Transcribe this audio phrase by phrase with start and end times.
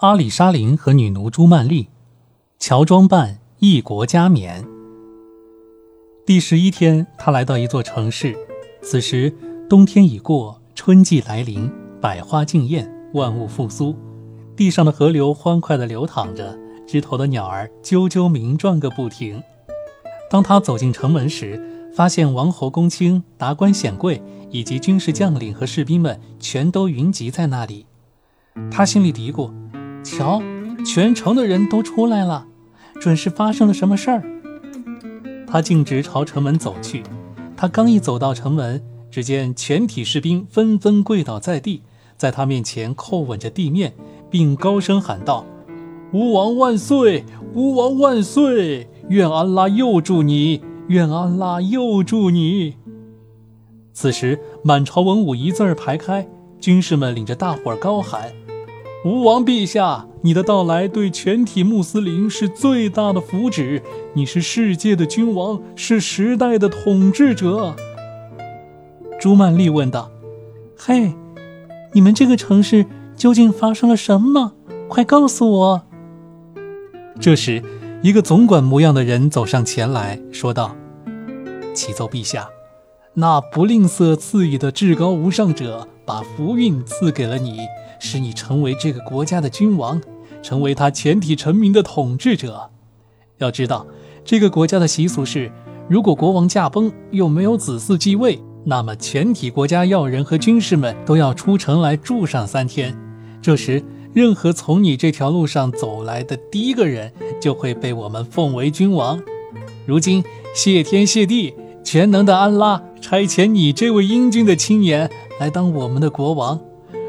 [0.00, 1.88] 阿里沙琳和女奴朱曼丽，
[2.60, 4.64] 乔装扮，异国加冕。
[6.24, 8.36] 第十一天，他来到一座城市，
[8.80, 9.34] 此时
[9.68, 11.68] 冬天已过，春季来临，
[12.00, 13.96] 百花竞艳，万物复苏，
[14.54, 16.56] 地上的河流欢快地流淌着，
[16.86, 19.42] 枝头的鸟儿啾啾鸣转个不停。
[20.30, 24.22] 当他走进城门时，发现王侯公卿、达官显贵
[24.52, 27.86] 以及军事将领和士兵们全都云集在那里，
[28.70, 29.50] 他心里嘀咕。
[30.04, 30.42] 瞧，
[30.84, 32.46] 全城的人都出来了，
[33.00, 34.22] 准是发生了什么事儿。
[35.46, 37.02] 他径直朝城门走去。
[37.56, 41.82] 他刚一走到城门，只见全体士兵纷纷跪倒在地，
[42.16, 43.94] 在他面前叩吻着地面，
[44.30, 45.44] 并高声喊道
[46.12, 47.24] ：“吾王万岁！
[47.54, 48.88] 吾王万岁！
[49.08, 50.62] 愿安拉佑助你！
[50.88, 52.76] 愿安拉佑助你！”
[53.92, 56.28] 此时，满朝文武一字儿排开，
[56.60, 58.30] 军士们领着大伙儿高喊。
[59.04, 63.80] 吴王陛下，你的到来对全体穆斯林是最大的福祉。
[64.12, 67.76] 你是世界的君王，是时代的统治者。
[69.20, 70.10] 朱曼丽问道
[70.76, 71.14] ：“嘿，
[71.92, 74.54] 你们这个城市究竟发生了什么？
[74.88, 75.82] 快告诉我。”
[77.20, 77.62] 这时，
[78.02, 80.74] 一个总管模样的人走上前来说道
[81.72, 82.48] ：“启奏陛下，
[83.14, 87.60] 那不吝啬赐予的至高无上者把福运赐给了你。”
[88.00, 90.00] 使你成为这个国家的君王，
[90.40, 92.70] 成为他全体臣民的统治者。
[93.38, 93.84] 要知道，
[94.24, 95.50] 这个国家的习俗是，
[95.88, 102.96] 如果国王驾崩又没有子嗣继位，那么全体国家要人和军士们都要出城来住上三天。
[103.42, 109.20] 这时，任何从你这条路上走来的第一个人就会被我们奉为君王。
[109.86, 110.22] 如今，
[110.54, 111.52] 谢天谢地，
[111.90, 116.60] 全能的安拉差遣你这位英俊的青年来当我们的国王。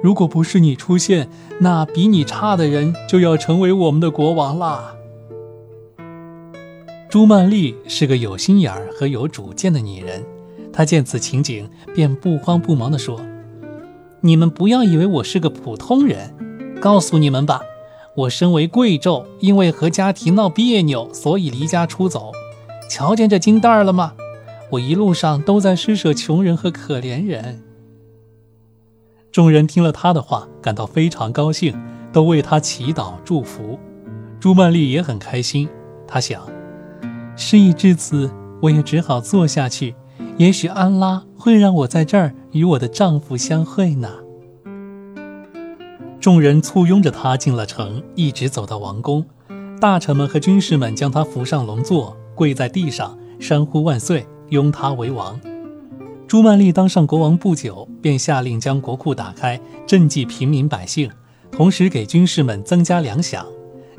[0.00, 4.94] 如果不是你出现，那比你差的人就要成为我们的国王啦。
[7.08, 10.24] 朱曼丽是个有心眼儿和有主见的女人，
[10.72, 13.20] 她见此情景，便不慌不忙地说
[14.22, 16.32] ：“你们不要以为我是个普通人，
[16.80, 17.60] 告诉你们吧，
[18.14, 22.30] 我身为贵胄，因为和家庭闹别扭，所以离家出走。
[22.88, 24.12] 瞧见这金蛋儿了吗？
[24.70, 27.62] 我一路上都在施舍穷人和可怜人。”
[29.32, 31.78] 众人听了他的话，感到非常高兴，
[32.12, 33.78] 都为他祈祷祝福。
[34.40, 35.68] 朱曼丽也很开心，
[36.06, 36.42] 她想，
[37.36, 38.30] 事已至此，
[38.62, 39.94] 我也只好做下去。
[40.36, 44.08] 也许安拉会让我在这儿与我的丈夫相会呢。
[46.18, 49.24] 众人簇拥着他进了城，一直走到王宫。
[49.80, 55.40] 大臣们和军士们将他扶上龙座，跪在地上，山呼万岁，拥他为王。
[56.28, 61.10] 朱曼丽当上国王不久，便下令将国库打开，赈济平民百姓，
[61.50, 63.44] 同时给军士们增加粮饷。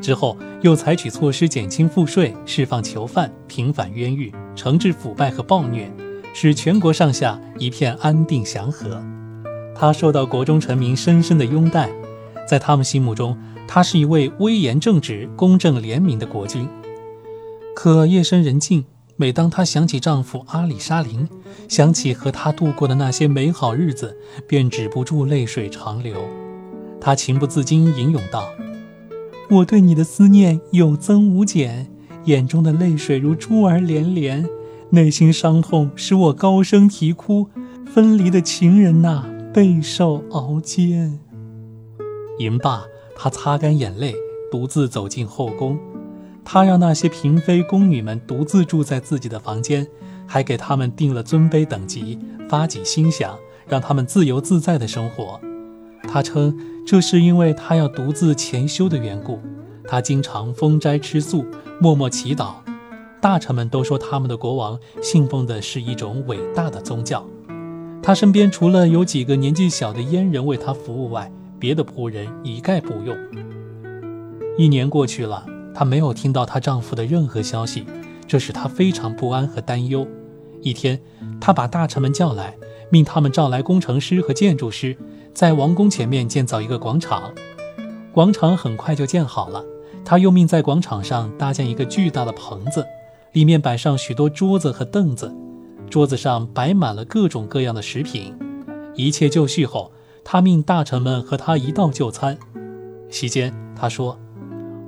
[0.02, 5.92] 之后又采取措施减轻赋税、释放囚犯、平反冤狱、惩治腐败和暴虐，
[6.34, 9.04] 使全国上下一片安定祥和。
[9.76, 11.90] 他受到国中臣民深深的拥戴，
[12.48, 16.68] 在他们心目中，他是一位威严正直、公正廉明的国君。
[17.76, 18.86] 可夜深人静。
[19.22, 21.30] 每当她想起丈夫阿里沙林，
[21.68, 24.18] 想起和他度过的那些美好日子，
[24.48, 26.16] 便止不住泪水长流。
[27.00, 28.50] 她情不自禁吟咏道
[29.52, 31.92] ：“我对你的思念有增无减，
[32.26, 34.50] 眼中的泪水如珠儿连连，
[34.90, 37.48] 内心伤痛使我高声啼哭。
[37.86, 41.20] 分离的情人呐，备受熬煎。”
[42.40, 44.16] 吟罢，她擦干眼泪，
[44.52, 45.78] 独自走进后宫。
[46.44, 49.88] 他让那些嫔妃、宫女们独自住在自己的房间，
[50.28, 52.20] 还给他们定了尊卑等级，
[52.50, 53.36] 发给薪饷，
[53.68, 55.40] 让他们自由自在的生活。
[56.08, 59.40] 他称这是因为他要独自潜修的缘故。
[59.88, 61.46] 他经常封斋吃素，
[61.80, 62.54] 默默祈祷。
[63.20, 67.26] 大臣们都说他们的国王信奉的是一种伟大的宗教。
[68.02, 73.16] 他身边除了有几个年纪小的阉人为他服务外，别的仆人一概不用。
[74.58, 75.46] 一年过去了。
[75.74, 77.86] 她没有听到她丈夫的任何消息，
[78.28, 80.08] 这使她非常不安和担忧。
[80.62, 81.00] 一天，
[81.40, 82.56] 她把大臣们叫来，
[82.90, 84.98] 命他们召来工程师和建筑师，
[85.34, 87.34] 在王宫前面建造一个广场。
[88.12, 89.64] 广场很快就建好了。
[90.04, 92.86] 她又命在广场上搭建一个巨大的棚子，
[93.32, 95.34] 里面摆上许多桌子和凳子，
[95.90, 98.36] 桌子上摆满了各种各样的食品。
[98.96, 99.92] 一切就绪后，
[100.24, 102.38] 她命大臣们和她一道就餐。
[103.10, 104.20] 席间，她说。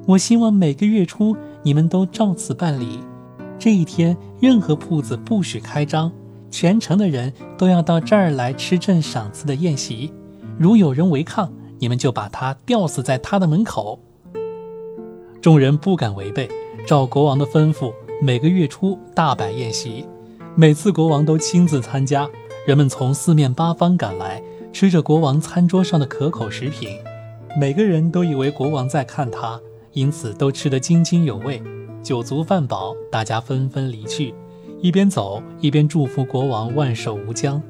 [0.06, 3.00] 我希望每个月初你们都照此办理。
[3.58, 6.12] 这一天，任何铺子不许开张，
[6.52, 10.12] 全城的人都要到这儿来吃朕赏赐的宴席。
[10.58, 14.00] 如有人违抗，你们就把他吊死在他的门口。
[15.42, 16.50] 众人不敢违背，
[16.86, 20.06] 照国王的吩咐，每个月初大摆宴席，
[20.56, 22.30] 每次国王都亲自参加。
[22.68, 24.42] 人们从四面八方赶来，
[24.72, 26.98] 吃着国王餐桌上的可口食品，
[27.58, 29.60] 每个人都以为国王在看他，
[29.94, 31.62] 因此都吃得津津有味。
[32.02, 34.34] 酒足饭饱，大家纷纷离去，
[34.82, 37.62] 一边走一边祝福国王万寿无疆。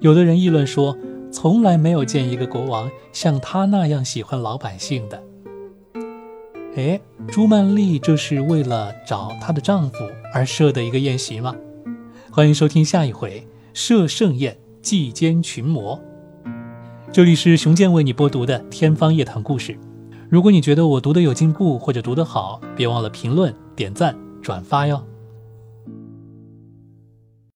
[0.00, 0.96] 有的人议论说，
[1.30, 5.22] 从来没有见一个国王像他那样喜欢老百姓的。
[6.74, 6.98] 哎，
[7.28, 9.98] 朱曼丽这是为了找她的丈夫
[10.32, 11.54] 而设的一个宴席吗？
[12.30, 13.46] 欢迎收听下一回。
[13.74, 16.00] 设盛宴，祭奸群魔。
[17.10, 19.78] 这里是熊健为你播读的天方夜谭故事。
[20.32, 24.98] 如果你觉得我读的有进步或者读得好，别忘了评论、点赞、转发哟。